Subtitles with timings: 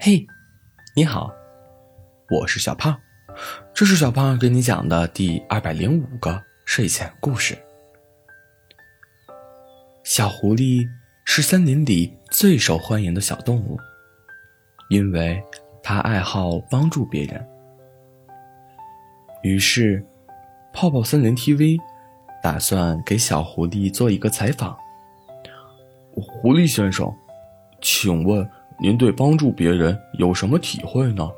[0.00, 0.24] 嘿，
[0.94, 1.28] 你好，
[2.30, 2.96] 我是小胖，
[3.74, 7.58] 这是小胖给你讲的第二百零五个睡前故事。
[10.04, 10.88] 小狐狸
[11.24, 13.76] 是森林里最受欢迎的小动物，
[14.88, 15.42] 因为
[15.82, 17.44] 它爱好帮助别人。
[19.42, 20.06] 于是，
[20.72, 21.76] 泡泡森林 TV
[22.40, 24.78] 打算给小狐狸做一个采访。
[26.14, 27.12] 狐狸先生，
[27.82, 28.48] 请问？
[28.80, 31.28] 您对帮助别人有什么体会呢？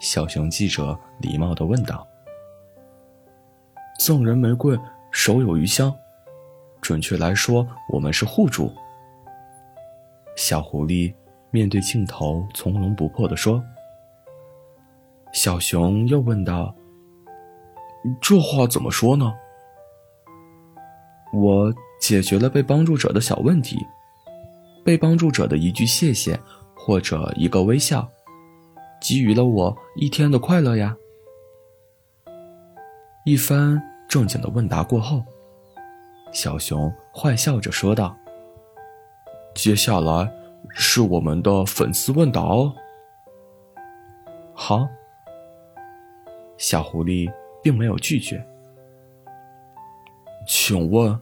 [0.00, 2.06] 小熊记者礼貌的问道。
[3.98, 4.78] 赠人玫瑰，
[5.10, 5.94] 手有余香。
[6.80, 8.72] 准确来说，我们是互助。
[10.34, 11.12] 小狐狸
[11.50, 13.62] 面对镜头从容不迫的说。
[15.32, 16.74] 小熊又问道
[18.20, 19.34] ：“这话怎么说呢？”
[21.34, 23.78] 我解决了被帮助者的小问题。
[24.86, 26.38] 被帮助者的一句谢谢，
[26.72, 28.08] 或者一个微笑，
[29.00, 30.96] 给予了我一天的快乐呀。
[33.24, 35.24] 一番正经的问答过后，
[36.32, 38.16] 小熊坏笑着说道
[39.56, 40.32] ：“接下来
[40.70, 42.72] 是我们的粉丝问答哦。”
[44.54, 44.86] 好，
[46.58, 47.28] 小狐狸
[47.60, 48.40] 并没有拒绝。
[50.46, 51.20] 请问，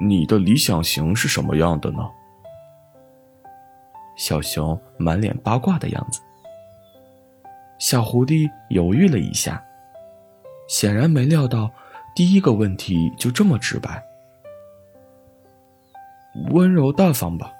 [0.00, 1.98] 你的理想型是什么样的呢？
[4.26, 6.18] 小熊满脸八卦的样子。
[7.78, 9.62] 小狐狸犹豫了一下，
[10.66, 11.70] 显然没料到
[12.16, 14.02] 第一个问题就这么直白。
[16.52, 17.52] 温柔大方吧。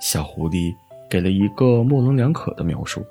[0.00, 0.72] 小狐狸
[1.10, 3.04] 给了一个模棱两可的描述。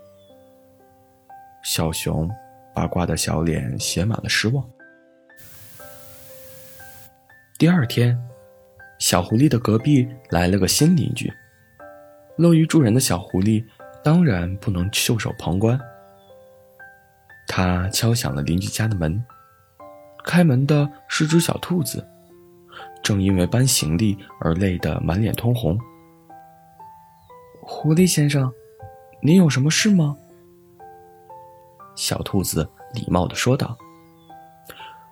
[1.62, 2.32] 小熊
[2.74, 4.64] 八卦的小脸写满了失望。
[7.58, 8.18] 第二天。
[8.98, 11.32] 小狐狸的隔壁来了个新邻居。
[12.40, 13.62] 乐于助人的小狐狸
[14.02, 15.78] 当然不能袖手旁观。
[17.46, 19.22] 他敲响了邻居家的门，
[20.24, 22.08] 开门的是只小兔子，
[23.04, 25.78] 正因为搬行李而累得满脸通红。
[27.62, 28.50] 狐狸先生，
[29.22, 30.16] 您有什么事吗？
[31.94, 33.78] 小兔子礼貌的说道。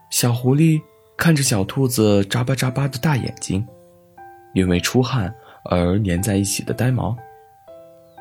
[0.09, 0.81] 小狐狸
[1.17, 3.67] 看着小兔子眨巴眨巴的大眼睛。
[4.53, 5.35] 因为出汗
[5.69, 7.16] 而粘在一起的呆毛，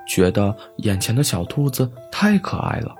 [0.06, 2.94] 觉得眼前的小兔子太可爱了。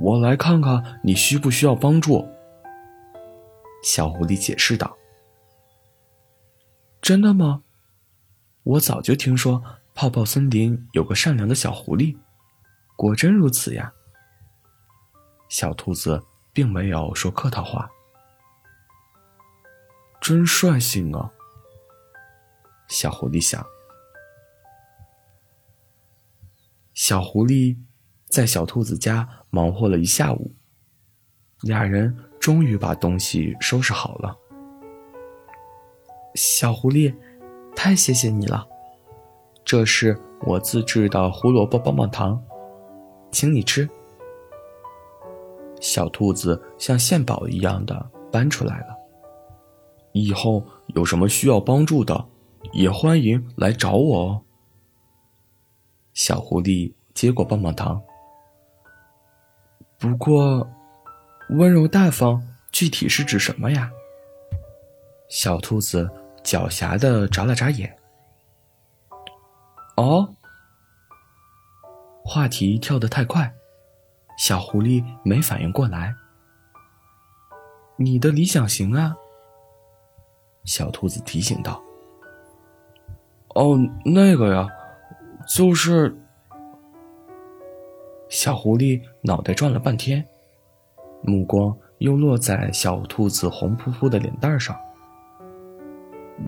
[0.00, 2.28] 我来看看你需不需要帮助。
[3.82, 4.96] 小狐狸解释道
[7.00, 7.62] ：“真的吗？
[8.62, 9.62] 我早就听说
[9.94, 12.16] 泡泡森林有个善良的小狐狸，
[12.96, 13.92] 果真如此呀。”
[15.48, 16.22] 小兔子
[16.52, 17.90] 并没有说客套话。
[20.20, 21.30] 真率性啊！
[22.94, 23.66] 小狐狸想。
[26.92, 27.76] 小狐狸
[28.28, 30.54] 在小兔子家忙活了一下午，
[31.62, 34.36] 俩人终于把东西收拾好了。
[36.36, 37.12] 小狐狸，
[37.74, 38.64] 太谢谢你了！
[39.64, 42.40] 这是我自制的胡萝卜棒棒糖，
[43.32, 43.90] 请你吃。
[45.80, 48.94] 小兔子像献宝一样的搬出来了。
[50.12, 52.24] 以后有什么需要帮助的，
[52.72, 54.42] 也欢迎来找我哦。
[56.14, 58.02] 小狐狸接过棒棒糖，
[59.98, 60.68] 不过，
[61.50, 62.42] 温柔大方
[62.72, 63.90] 具体是指什么呀？
[65.28, 66.08] 小兔子
[66.42, 67.96] 狡黠的眨了眨眼。
[69.96, 70.34] 哦，
[72.24, 73.52] 话题跳得太快，
[74.38, 76.14] 小狐狸没反应过来。
[77.96, 79.16] 你的理想型啊？
[80.64, 81.82] 小兔子提醒道
[83.54, 84.68] ：“哦，那个呀，
[85.48, 86.14] 就是……”
[88.28, 90.24] 小狐狸脑袋转了半天，
[91.22, 94.76] 目光又落在小兔子红扑扑的脸蛋上。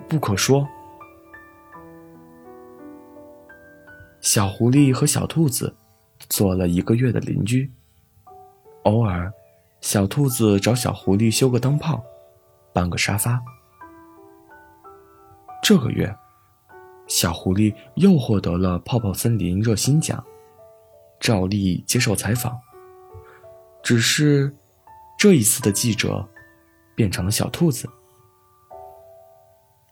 [0.08, 0.66] 不可说。
[4.20, 5.72] 小狐狸和小兔子
[6.28, 7.70] 做了一个月的邻居，
[8.82, 9.32] 偶尔，
[9.80, 12.02] 小兔子找小狐狸修个灯泡，
[12.72, 13.40] 搬个沙发。
[15.62, 16.12] 这个月，
[17.06, 20.22] 小狐狸又获得了泡泡森林热心奖，
[21.20, 22.58] 照例接受采访。
[23.82, 24.52] 只是，
[25.16, 26.28] 这一次的记者
[26.94, 27.88] 变成了小兔子。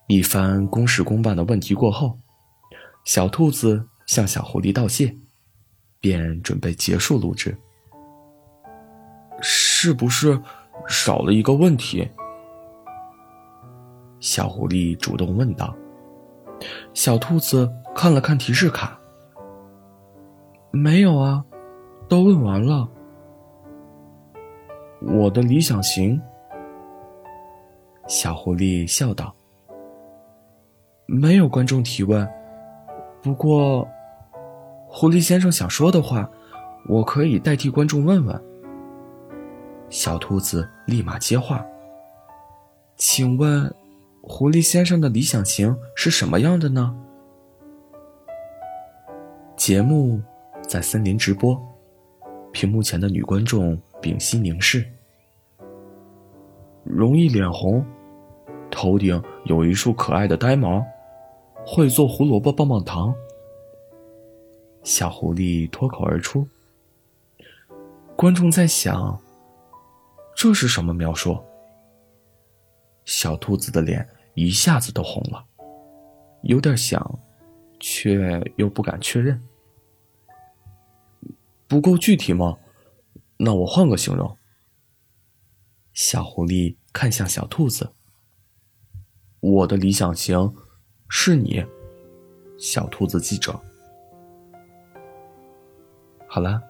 [0.08, 2.18] 一番公事公办的问题过后，
[3.04, 5.14] 小兔子向小狐狸道谢，
[6.00, 7.56] 便准备结束录制。
[9.40, 10.40] 是不是
[10.88, 12.08] 少了一个问题？
[14.18, 15.74] 小狐狸主动问道
[16.92, 18.98] ：“小兔子看了看提示卡，
[20.70, 21.44] 没有啊，
[22.08, 22.88] 都问完了。
[25.00, 26.20] 我的理想型。
[28.06, 29.34] 小狐狸笑道
[31.06, 32.28] ：“没有观众提问，
[33.22, 33.88] 不过，
[34.86, 36.28] 狐狸先生想说的话，
[36.86, 38.44] 我可以代替观众问问。”
[39.88, 41.64] 小兔子立马接话
[42.96, 43.74] ：“请问，
[44.26, 46.96] 狐狸先生的理想型是什么样的呢？”
[49.54, 50.20] 节目
[50.66, 51.60] 在森林直播，
[52.50, 54.84] 屏幕前的女观众屏息凝视。
[56.82, 57.84] 容易脸红，
[58.70, 60.82] 头顶有一束可爱的呆毛，
[61.66, 63.14] 会做胡萝卜棒棒糖。
[64.82, 66.48] 小狐狸脱口而出。
[68.16, 69.18] 观众在想。
[70.34, 71.38] 这是什么描述？
[73.04, 75.44] 小兔子的脸一下子都红了，
[76.42, 77.18] 有点想，
[77.78, 79.40] 却又不敢确认。
[81.66, 82.56] 不够具体吗？
[83.36, 84.36] 那我换个形容。
[85.92, 87.92] 小狐狸看向小兔子
[89.40, 90.54] ：“我的理想型
[91.08, 91.64] 是你，
[92.58, 93.60] 小兔子记者。”
[96.26, 96.62] 好了。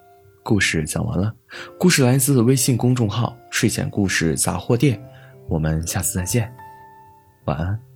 [0.47, 1.35] 故事讲完了，
[1.79, 5.03] 故事来自微信公众号“睡前故事杂货店”，
[5.49, 6.53] 我们下次再见，
[7.45, 7.94] 晚安。